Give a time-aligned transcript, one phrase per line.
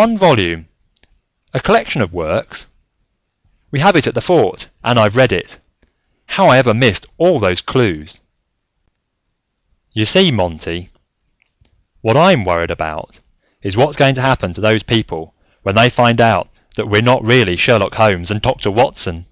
[0.00, 0.66] One volume.
[1.54, 2.66] A collection of works.
[3.70, 5.60] We have it at the Fort and I've read it.
[6.26, 8.20] How I ever missed all those clues"
[9.92, 10.90] "You see, Monty,
[12.00, 13.20] what I'm worried about
[13.62, 15.32] is what's going to happen to those people
[15.62, 19.26] when they find out that we're not really Sherlock Holmes and Doctor Watson...."